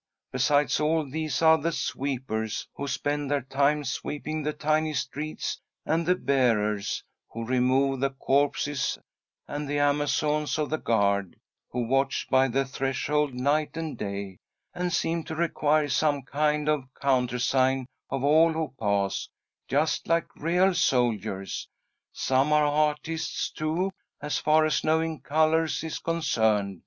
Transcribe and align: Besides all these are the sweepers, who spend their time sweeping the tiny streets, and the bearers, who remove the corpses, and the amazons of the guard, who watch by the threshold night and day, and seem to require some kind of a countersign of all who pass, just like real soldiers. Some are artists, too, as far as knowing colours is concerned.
Besides 0.31 0.79
all 0.79 1.07
these 1.07 1.43
are 1.43 1.59
the 1.59 1.71
sweepers, 1.71 2.67
who 2.73 2.87
spend 2.87 3.29
their 3.29 3.43
time 3.43 3.83
sweeping 3.83 4.41
the 4.41 4.51
tiny 4.51 4.95
streets, 4.95 5.61
and 5.85 6.07
the 6.07 6.15
bearers, 6.15 7.03
who 7.29 7.45
remove 7.45 7.99
the 7.99 8.09
corpses, 8.09 8.97
and 9.47 9.67
the 9.69 9.77
amazons 9.77 10.57
of 10.57 10.71
the 10.71 10.79
guard, 10.79 11.35
who 11.69 11.85
watch 11.87 12.25
by 12.31 12.47
the 12.47 12.65
threshold 12.65 13.35
night 13.35 13.77
and 13.77 13.95
day, 13.95 14.39
and 14.73 14.91
seem 14.91 15.23
to 15.25 15.35
require 15.35 15.87
some 15.87 16.23
kind 16.23 16.67
of 16.67 16.85
a 16.85 16.99
countersign 16.99 17.85
of 18.09 18.23
all 18.23 18.51
who 18.53 18.73
pass, 18.79 19.29
just 19.67 20.07
like 20.07 20.35
real 20.35 20.73
soldiers. 20.73 21.69
Some 22.11 22.51
are 22.51 22.65
artists, 22.65 23.51
too, 23.51 23.91
as 24.19 24.39
far 24.39 24.65
as 24.65 24.83
knowing 24.83 25.19
colours 25.21 25.83
is 25.83 25.99
concerned. 25.99 26.79